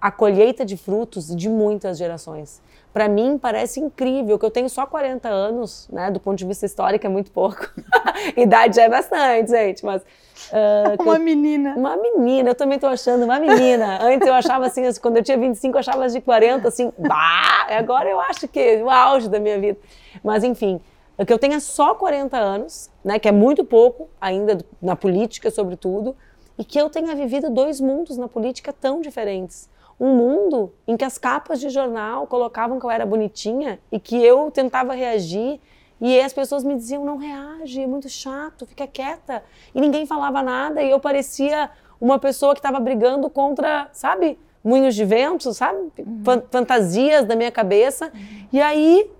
[0.00, 2.60] a colheita de frutos de muitas gerações
[2.92, 6.10] para mim parece incrível que eu tenho só 40 anos, né?
[6.10, 7.70] Do ponto de vista histórico é muito pouco.
[8.36, 11.74] Idade já é bastante, gente, mas uh, uma eu, menina.
[11.76, 14.02] Uma menina, eu também tô achando uma menina.
[14.02, 17.66] Antes eu achava assim, quando eu tinha 25, eu achava de 40 assim, bah!
[17.68, 19.78] Agora eu acho que o auge da minha vida.
[20.24, 20.80] Mas enfim,
[21.16, 25.50] é que eu tenha só 40 anos, né, que é muito pouco ainda na política
[25.50, 26.16] sobretudo,
[26.58, 29.68] e que eu tenha vivido dois mundos na política tão diferentes
[30.00, 34.16] um mundo em que as capas de jornal colocavam que eu era bonitinha e que
[34.24, 35.60] eu tentava reagir
[36.00, 39.42] e as pessoas me diziam não reage, é muito chato, fica quieta.
[39.74, 44.94] E ninguém falava nada e eu parecia uma pessoa que estava brigando contra, sabe, moinhos
[44.94, 46.22] de vento, sabe, uhum.
[46.50, 48.06] fantasias da minha cabeça.
[48.06, 48.48] Uhum.
[48.54, 49.10] E aí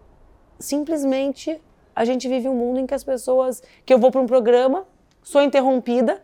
[0.59, 1.61] simplesmente
[1.95, 4.87] a gente vive um mundo em que as pessoas que eu vou para um programa,
[5.23, 6.23] sou interrompida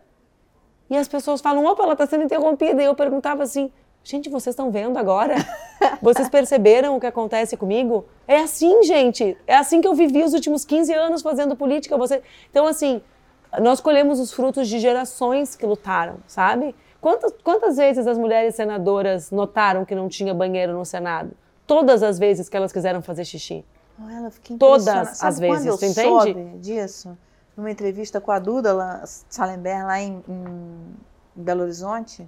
[0.89, 2.81] e as pessoas falam, opa, ela está sendo interrompida.
[2.81, 3.71] E eu perguntava assim,
[4.07, 5.35] Gente, vocês estão vendo agora?
[6.01, 8.05] Vocês perceberam o que acontece comigo?
[8.25, 9.37] É assim, gente.
[9.45, 11.97] É assim que eu vivi os últimos 15 anos fazendo política.
[11.97, 12.23] Você...
[12.49, 13.01] Então, assim,
[13.59, 16.73] nós colhemos os frutos de gerações que lutaram, sabe?
[17.01, 21.31] Quantas, quantas vezes as mulheres senadoras notaram que não tinha banheiro no Senado?
[21.67, 23.65] Todas as vezes que elas quiseram fazer xixi.
[24.09, 26.57] Ela Todas as vezes, você entende?
[26.59, 27.17] disso,
[27.57, 30.95] numa entrevista com a Duda Salember lá em, em
[31.35, 32.25] Belo Horizonte,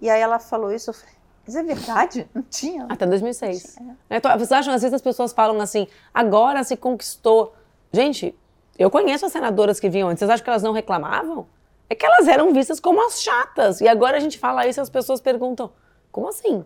[0.00, 1.14] e aí ela falou isso, eu falei,
[1.46, 2.28] mas é verdade?
[2.34, 2.86] Não tinha.
[2.88, 3.74] Até 2006.
[3.76, 3.96] Tinha.
[4.08, 4.16] É.
[4.16, 7.54] Então, vocês acham, às vezes as pessoas falam assim, agora se conquistou.
[7.92, 8.34] Gente,
[8.78, 11.46] eu conheço as senadoras que vinham antes, vocês acham que elas não reclamavam?
[11.88, 13.80] É que elas eram vistas como as chatas.
[13.80, 15.72] E agora a gente fala isso e as pessoas perguntam,
[16.12, 16.64] como assim?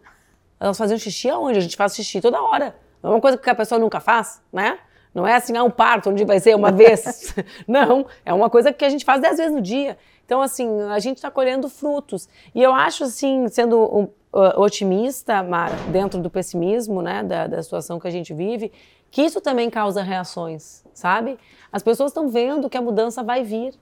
[0.60, 1.58] Elas faziam xixi aonde?
[1.58, 2.76] A gente faz xixi toda hora.
[3.02, 4.78] Não é uma coisa que a pessoa nunca faz, né?
[5.14, 7.34] Não é assim, ah, um parto, onde vai ser uma vez.
[7.66, 9.96] não, é uma coisa que a gente faz dez vezes no dia.
[10.24, 12.28] Então, assim, a gente está colhendo frutos.
[12.54, 14.02] E eu acho, assim, sendo um,
[14.34, 18.72] uh, otimista, Mara, dentro do pessimismo, né, da, da situação que a gente vive,
[19.10, 21.38] que isso também causa reações, sabe?
[21.70, 23.74] As pessoas estão vendo que a mudança vai vir,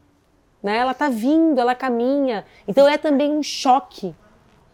[0.63, 0.77] né?
[0.77, 2.45] Ela está vindo, ela caminha.
[2.69, 4.15] Então é também um choque,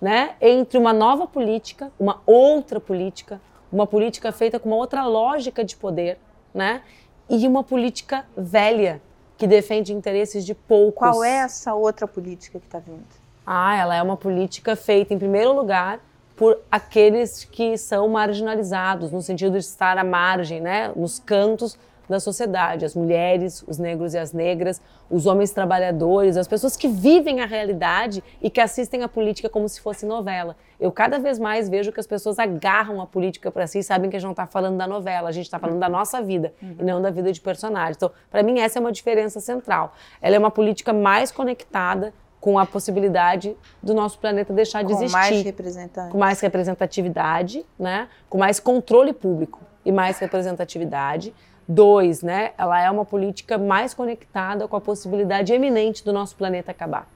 [0.01, 5.65] né, entre uma nova política, uma outra política, uma política feita com uma outra lógica
[5.65, 6.19] de poder,
[6.53, 6.83] né?
[7.29, 9.01] E uma política velha,
[9.39, 10.99] que defende interesses de poucos.
[10.99, 13.07] Qual é essa outra política que está vindo?
[13.47, 16.01] Ah, ela é uma política feita, em primeiro lugar,
[16.37, 22.19] por aqueles que são marginalizados, no sentido de estar à margem, né, nos cantos da
[22.19, 27.41] sociedade, as mulheres, os negros e as negras, os homens trabalhadores, as pessoas que vivem
[27.41, 30.57] a realidade e que assistem a política como se fosse novela.
[30.81, 34.09] Eu cada vez mais vejo que as pessoas agarram a política para si e sabem
[34.09, 36.55] que a gente não está falando da novela, a gente está falando da nossa vida
[36.63, 36.77] uhum.
[36.79, 37.97] e não da vida de personagens.
[37.97, 39.93] Então, para mim, essa é uma diferença central.
[40.23, 44.99] Ela é uma política mais conectada com a possibilidade do nosso planeta deixar de com
[44.99, 45.13] existir.
[45.13, 46.13] Com mais representatividade.
[46.13, 48.09] Com mais representatividade, né?
[48.29, 51.35] com mais controle público e mais representatividade.
[51.67, 52.53] Dois, né?
[52.57, 57.07] Ela é uma política mais conectada com a possibilidade eminente do nosso planeta acabar.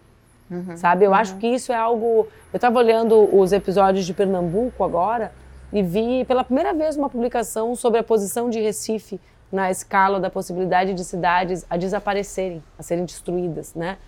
[0.52, 1.04] Uhum, sabe?
[1.04, 1.16] Eu uhum.
[1.16, 2.28] acho que isso é algo.
[2.52, 5.32] Eu estava olhando os episódios de Pernambuco agora
[5.72, 9.18] e vi pela primeira vez uma publicação sobre a posição de Recife
[9.50, 13.98] na escala da possibilidade de cidades a desaparecerem, a serem destruídas, né?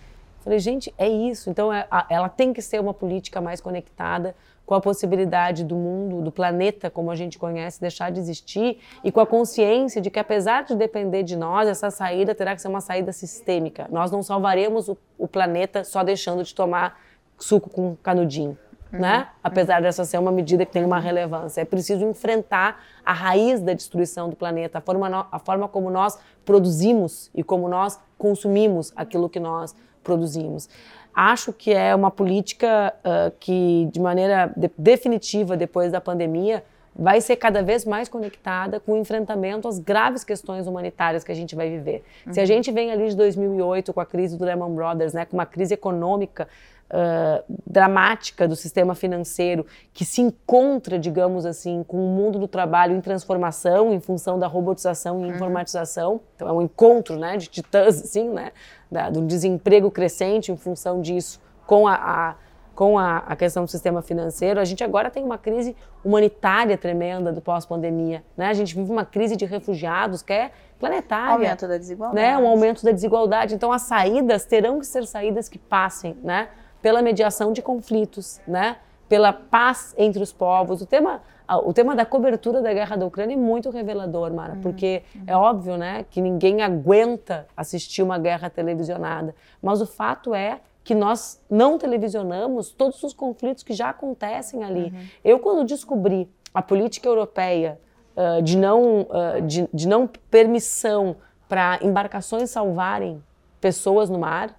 [0.43, 1.49] Falei, gente, é isso.
[1.49, 6.21] Então, é, ela tem que ser uma política mais conectada com a possibilidade do mundo,
[6.21, 10.19] do planeta como a gente conhece, deixar de existir e com a consciência de que,
[10.19, 13.87] apesar de depender de nós, essa saída terá que ser uma saída sistêmica.
[13.91, 16.99] Nós não salvaremos o, o planeta só deixando de tomar
[17.37, 18.57] suco com canudinho.
[18.91, 18.99] Uhum.
[18.99, 19.27] Né?
[19.43, 21.61] Apesar dessa ser uma medida que tem uma relevância.
[21.61, 26.17] É preciso enfrentar a raiz da destruição do planeta, a forma, a forma como nós
[26.45, 30.69] produzimos e como nós consumimos aquilo que nós produzimos.
[31.15, 36.61] Acho que é uma política uh, que, de maneira de definitiva, depois da pandemia,
[36.93, 41.35] vai ser cada vez mais conectada com o enfrentamento às graves questões humanitárias que a
[41.35, 42.03] gente vai viver.
[42.25, 42.33] Uhum.
[42.33, 42.47] Se a uhum.
[42.47, 45.73] gente vem ali de 2008 com a crise do Lehman Brothers, né, com uma crise
[45.73, 46.47] econômica
[46.85, 52.95] Uh, dramática do sistema financeiro que se encontra, digamos assim, com o mundo do trabalho
[52.95, 55.35] em transformação em função da robotização e uhum.
[55.35, 56.21] informatização.
[56.35, 58.51] Então é um encontro, né, de titãs, assim, né,
[58.89, 62.35] da, do desemprego crescente em função disso com a, a
[62.75, 67.31] com a, a, questão do sistema financeiro, a gente agora tem uma crise humanitária tremenda
[67.31, 68.21] do pós-pandemia.
[68.35, 68.47] Né?
[68.47, 71.31] A gente vive uma crise de refugiados que é planetária.
[71.31, 72.27] Aumento da desigualdade.
[72.27, 72.37] Né?
[72.37, 73.55] Um aumento da desigualdade.
[73.55, 76.49] Então, as saídas terão que ser saídas que passem né?
[76.85, 78.77] Pela mediação de conflitos, né?
[79.09, 80.83] pela paz entre os povos.
[80.83, 81.19] O tema,
[81.63, 85.23] o tema da cobertura da guerra da Ucrânia é muito revelador, Mara, uhum, porque uhum.
[85.25, 90.93] é óbvio né, que ninguém aguenta assistir uma guerra televisionada, mas o fato é que
[90.93, 94.93] nós não televisionamos todos os conflitos que já acontecem ali.
[94.93, 95.07] Uhum.
[95.23, 97.79] Eu, quando descobri a política europeia
[98.15, 101.15] uh, de, não, uh, de, de não permissão
[101.49, 103.23] para embarcações salvarem
[103.59, 104.55] pessoas no mar,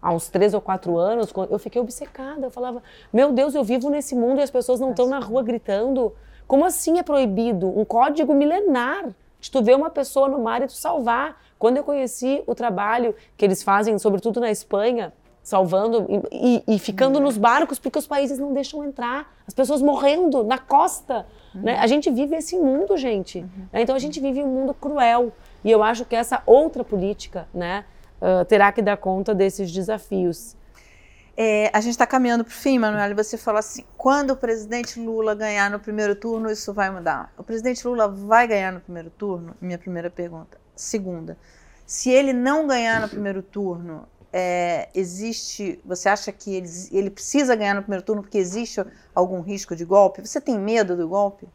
[0.00, 2.46] há uns três ou quatro anos, eu fiquei obcecada.
[2.46, 2.82] Eu falava,
[3.12, 6.12] meu Deus, eu vivo nesse mundo e as pessoas não estão na rua gritando.
[6.46, 7.68] Como assim é proibido?
[7.78, 9.08] Um código milenar
[9.40, 11.40] de tu ver uma pessoa no mar e tu salvar.
[11.58, 16.78] Quando eu conheci o trabalho que eles fazem, sobretudo na Espanha, salvando e, e, e
[16.78, 17.24] ficando uhum.
[17.24, 21.26] nos barcos porque os países não deixam entrar, as pessoas morrendo na costa.
[21.54, 21.62] Uhum.
[21.62, 21.78] Né?
[21.78, 23.38] A gente vive esse mundo, gente.
[23.38, 23.66] Uhum.
[23.72, 23.82] Né?
[23.82, 25.32] Então a gente vive um mundo cruel.
[25.64, 27.84] E eu acho que essa outra política, né?
[28.20, 30.56] Uh, terá que dar conta desses desafios.
[31.36, 34.36] É, a gente está caminhando para o fim, Manuel, e você fala assim: quando o
[34.36, 37.32] presidente Lula ganhar no primeiro turno, isso vai mudar.
[37.38, 39.54] O presidente Lula vai ganhar no primeiro turno?
[39.60, 40.58] Minha primeira pergunta.
[40.74, 41.38] Segunda,
[41.86, 45.80] se ele não ganhar no primeiro turno, é, existe.
[45.84, 49.84] Você acha que ele, ele precisa ganhar no primeiro turno porque existe algum risco de
[49.84, 50.26] golpe?
[50.26, 51.48] Você tem medo do golpe?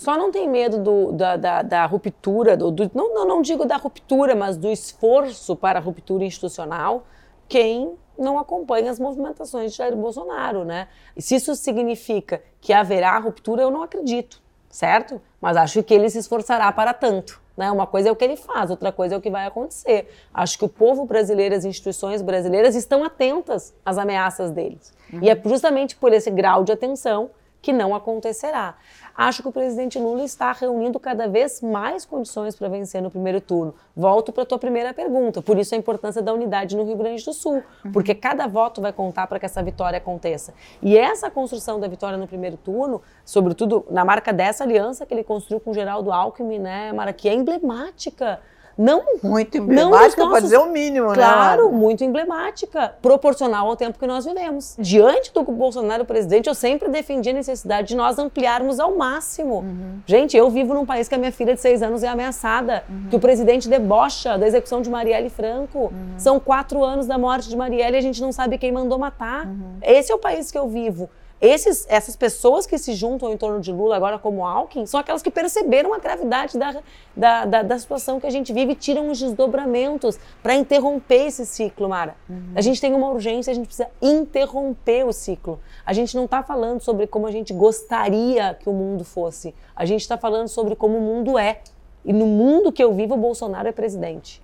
[0.00, 3.76] Só não tem medo do, da, da, da, ruptura, do, do, não, não, digo da
[3.76, 7.04] ruptura, mas do esforço para a ruptura institucional,
[7.46, 10.88] quem não acompanha as movimentações de Jair Bolsonaro, né?
[11.14, 15.20] E se isso significa que haverá ruptura, eu não acredito, certo?
[15.38, 17.38] Mas acho que ele se esforçará para tanto.
[17.54, 17.70] Né?
[17.70, 20.10] Uma coisa é o que ele faz, outra coisa é o que vai acontecer.
[20.32, 24.94] Acho que o povo brasileiro, as instituições brasileiras estão atentas às ameaças deles.
[25.12, 25.18] Uhum.
[25.20, 27.28] E é justamente por esse grau de atenção
[27.60, 28.76] que não acontecerá.
[29.20, 33.38] Acho que o presidente Lula está reunindo cada vez mais condições para vencer no primeiro
[33.38, 33.74] turno.
[33.94, 37.22] Volto para a tua primeira pergunta, por isso a importância da unidade no Rio Grande
[37.22, 37.92] do Sul, uhum.
[37.92, 40.54] porque cada voto vai contar para que essa vitória aconteça.
[40.80, 45.22] E essa construção da vitória no primeiro turno, sobretudo na marca dessa aliança que ele
[45.22, 48.40] construiu com o Geraldo Alckmin, né, Mara, que é emblemática
[48.76, 51.26] não muito emblemática, para dizer o mínimo, claro, né?
[51.26, 54.74] Claro, muito emblemática, proporcional ao tempo que nós vivemos.
[54.78, 59.56] Diante do Bolsonaro presidente, eu sempre defendi a necessidade de nós ampliarmos ao máximo.
[59.56, 60.00] Uhum.
[60.06, 63.08] Gente, eu vivo num país que a minha filha de seis anos é ameaçada, uhum.
[63.10, 65.78] que o presidente debocha da execução de Marielle Franco.
[65.78, 66.18] Uhum.
[66.18, 69.46] São quatro anos da morte de Marielle e a gente não sabe quem mandou matar.
[69.46, 69.78] Uhum.
[69.82, 71.08] Esse é o país que eu vivo.
[71.40, 75.22] Esses, essas pessoas que se juntam em torno de Lula agora como Alckmin são aquelas
[75.22, 76.82] que perceberam a gravidade da,
[77.16, 81.46] da, da, da situação que a gente vive e tiram os desdobramentos para interromper esse
[81.46, 82.14] ciclo, Mara.
[82.28, 82.52] Uhum.
[82.54, 85.58] A gente tem uma urgência, a gente precisa interromper o ciclo.
[85.86, 89.54] A gente não está falando sobre como a gente gostaria que o mundo fosse.
[89.74, 91.62] A gente está falando sobre como o mundo é.
[92.04, 94.42] E no mundo que eu vivo, o Bolsonaro é presidente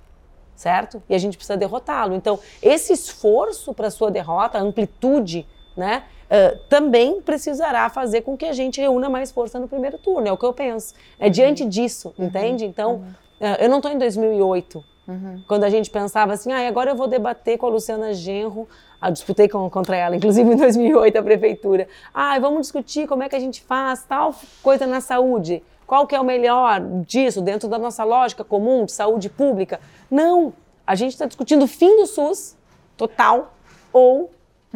[0.57, 1.03] certo?
[1.07, 2.15] E a gente precisa derrotá-lo.
[2.15, 8.45] Então, esse esforço para sua derrota, a amplitude, né, uh, também precisará fazer com que
[8.45, 10.95] a gente reúna mais força no primeiro turno, é o que eu penso.
[11.19, 11.69] É diante uhum.
[11.69, 12.27] disso, uhum.
[12.27, 12.65] entende?
[12.65, 13.05] Então,
[13.41, 15.43] uh, eu não estou em 2008, uhum.
[15.47, 18.69] quando a gente pensava assim, ah, agora eu vou debater com a Luciana Genro,
[19.01, 21.89] ah, disputei com, contra ela, inclusive em 2008, a prefeitura.
[22.13, 25.63] Ah, vamos discutir como é que a gente faz tal coisa na saúde.
[25.87, 29.81] Qual que é o melhor disso dentro da nossa lógica comum de saúde pública?
[30.11, 30.53] Não,
[30.87, 32.57] a gente está discutindo o fim do SUS
[32.97, 33.55] total
[33.93, 34.31] ou.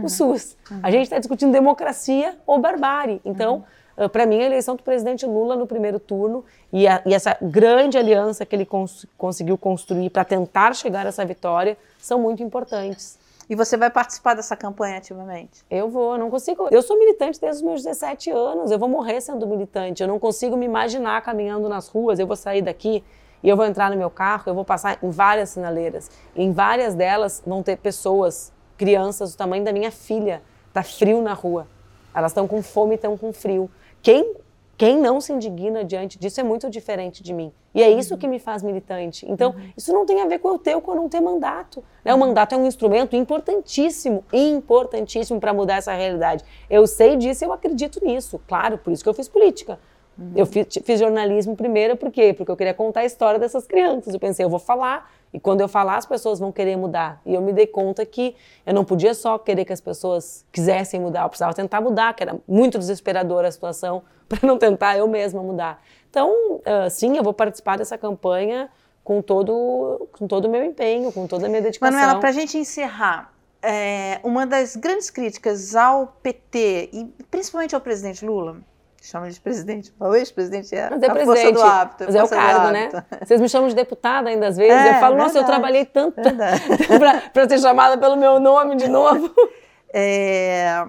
[0.05, 0.57] O SUS.
[0.71, 0.81] Uhum.
[0.83, 3.21] A gente está discutindo democracia ou barbárie.
[3.25, 3.65] Então,
[3.97, 4.09] uhum.
[4.09, 7.99] para mim, a eleição do presidente Lula no primeiro turno e, a, e essa grande
[7.99, 13.19] aliança que ele cons conseguiu construir para tentar chegar a essa vitória são muito importantes.
[13.49, 15.65] E você vai participar dessa campanha ativamente?
[15.69, 16.69] Eu vou, eu não consigo.
[16.71, 18.71] Eu sou militante desde os meus 17 anos.
[18.71, 20.03] Eu vou morrer sendo militante.
[20.03, 22.21] Eu não consigo me imaginar caminhando nas ruas.
[22.21, 23.03] Eu vou sair daqui
[23.43, 26.11] e eu vou entrar no meu carro, eu vou passar em várias sinaleiras.
[26.37, 30.41] Em várias delas vão ter pessoas, crianças do tamanho da minha filha.
[30.73, 31.67] Tá frio na rua.
[32.15, 33.71] Elas estão com fome, estão com frio.
[34.03, 34.35] Quem
[34.79, 37.53] quem não se indigna diante disso é muito diferente de mim.
[37.75, 39.31] E é isso que me faz militante.
[39.31, 39.73] Então, uhum.
[39.77, 41.85] isso não tem a ver com eu ter ou com eu não ter mandato.
[42.03, 42.15] Né?
[42.15, 46.43] O mandato é um instrumento importantíssimo, importantíssimo para mudar essa realidade.
[46.71, 48.41] Eu sei disso e eu acredito nisso.
[48.49, 49.79] Claro, por isso que eu fiz política.
[50.21, 50.33] Uhum.
[50.37, 52.35] Eu fiz, fiz, jornalismo primeiro, por quê?
[52.35, 54.13] Porque eu queria contar a história dessas crianças.
[54.13, 57.23] Eu pensei, eu vou falar, e quando eu falar, as pessoas vão querer mudar.
[57.25, 61.01] E eu me dei conta que eu não podia só querer que as pessoas quisessem
[61.01, 65.09] mudar, eu precisava tentar mudar, que era muito desesperadora a situação para não tentar eu
[65.09, 65.83] mesma mudar.
[66.11, 68.69] Então, uh, sim, eu vou participar dessa campanha
[69.03, 71.97] com todo com todo o meu empenho, com toda a minha dedicação.
[71.97, 77.81] Manuela, para a gente encerrar, é, uma das grandes críticas ao PT e principalmente ao
[77.81, 78.59] presidente Lula,
[79.07, 82.05] chama de presidente, o ex-presidente é, mas é a presidente, força do hábito.
[82.05, 82.91] Mas é o cargo, né?
[83.25, 85.85] Vocês me chamam de deputada ainda às vezes, é, eu falo, nossa, verdade, eu trabalhei
[85.87, 86.21] tanto
[87.33, 89.33] para ser chamada pelo meu nome de novo.
[89.93, 90.87] É,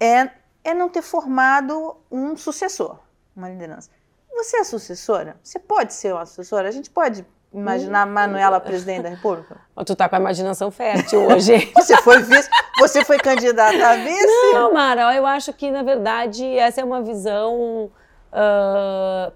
[0.00, 0.30] é
[0.64, 2.98] é não ter formado um sucessor,
[3.34, 3.90] uma liderança.
[4.32, 5.36] Você é sucessora?
[5.42, 6.68] Você pode ser uma sucessora?
[6.68, 8.10] A gente pode imaginar hum.
[8.10, 9.56] Manuela presidente da República?
[9.84, 11.70] Tu tá com a imaginação fértil hoje.
[11.74, 12.48] você foi vice,
[12.78, 14.52] você foi candidata a vice?
[14.52, 17.90] Não, Mara, eu acho que na verdade essa é uma visão
[18.32, 19.32] uh,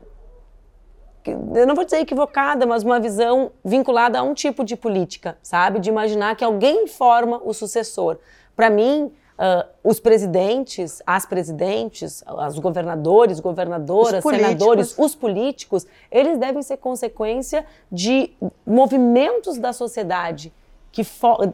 [1.26, 5.78] eu não vou dizer equivocada, mas uma visão vinculada a um tipo de política, sabe?
[5.78, 8.18] De imaginar que alguém forma o sucessor.
[8.54, 16.38] Para mim, Uh, os presidentes, as presidentes, os governadores, governadoras, os senadores, os políticos, eles
[16.38, 18.30] devem ser consequência de
[18.64, 20.52] movimentos da sociedade,
[20.92, 21.02] que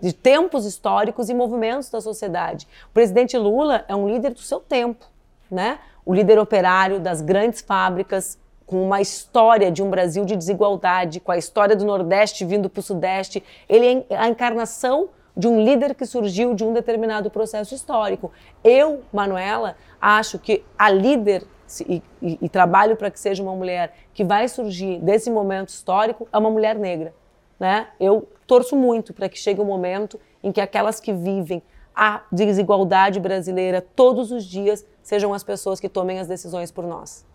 [0.02, 2.68] de tempos históricos e movimentos da sociedade.
[2.90, 5.06] O presidente Lula é um líder do seu tempo,
[5.50, 5.78] né?
[6.04, 11.32] O líder operário das grandes fábricas, com uma história de um Brasil de desigualdade, com
[11.32, 13.42] a história do Nordeste vindo para o Sudeste.
[13.68, 15.08] Ele é a encarnação
[15.40, 18.30] de um líder que surgiu de um determinado processo histórico.
[18.62, 21.44] Eu, Manuela, acho que a líder
[21.88, 26.28] e, e, e trabalho para que seja uma mulher que vai surgir desse momento histórico
[26.30, 27.14] é uma mulher negra.
[27.58, 27.88] Né?
[27.98, 31.62] Eu torço muito para que chegue um momento em que aquelas que vivem
[31.94, 37.26] a desigualdade brasileira todos os dias sejam as pessoas que tomem as decisões por nós.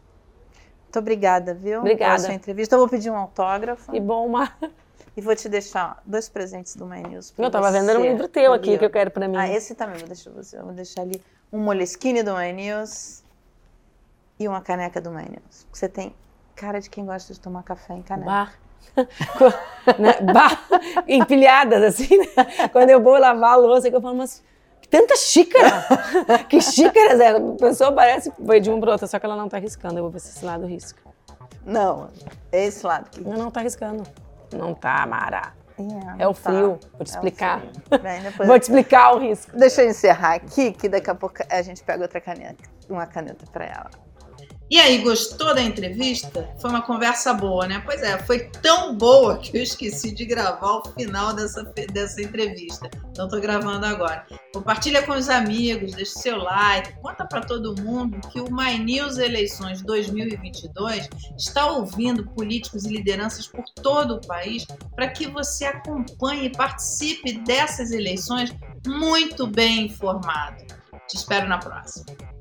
[0.84, 1.80] Muito obrigada, viu?
[1.80, 2.16] Obrigada.
[2.16, 2.76] Pela sua entrevista.
[2.76, 3.92] Eu vou pedir um autógrafo.
[3.92, 4.58] Que bom, Mar.
[5.18, 7.34] E vou te deixar dois presentes do My News.
[7.38, 9.38] Eu estava vendendo um livro teu aqui que eu quero para mim.
[9.38, 13.24] Ah, esse também, vou deixar, vou deixar ali um moleskine do My News
[14.38, 15.66] e uma caneca do My News.
[15.72, 16.14] Você tem
[16.54, 18.30] cara de quem gosta de tomar café em caneca.
[18.30, 18.60] Bar.
[19.98, 20.34] né?
[20.34, 20.68] Bar.
[21.08, 22.70] Empilhadas, assim, né?
[22.74, 24.44] Quando eu vou lavar a louça, que eu falo, mas
[24.90, 25.86] tanta xícara!
[26.50, 27.30] que xícaras é?
[27.30, 29.98] A pessoa parece foi de um para outro, só que ela não está riscando.
[29.98, 31.00] Eu vou ver se esse lado risca.
[31.66, 32.10] Não,
[32.52, 33.22] é esse lado aqui.
[33.22, 34.04] Não, não está riscando.
[34.56, 35.54] Não tá, Mara.
[35.78, 36.42] É, é o tá.
[36.42, 36.80] frio.
[36.94, 37.62] Vou te explicar.
[37.92, 39.58] É Bem, Vou te explicar o risco.
[39.58, 43.46] Deixa eu encerrar aqui, que daqui a pouco a gente pega outra caneta, uma caneta
[43.52, 44.05] para ela.
[44.68, 46.50] E aí, gostou da entrevista?
[46.60, 47.84] Foi uma conversa boa, né?
[47.86, 51.64] Pois é, foi tão boa que eu esqueci de gravar o final dessa,
[51.94, 52.90] dessa entrevista.
[53.12, 54.26] Então tô gravando agora.
[54.52, 59.20] Compartilha com os amigos, deixa seu like, conta para todo mundo que o My News
[59.20, 66.48] Eleições 2022 está ouvindo políticos e lideranças por todo o país para que você acompanhe
[66.48, 68.52] e participe dessas eleições
[68.88, 70.66] muito bem informado.
[71.08, 72.35] Te espero na próxima.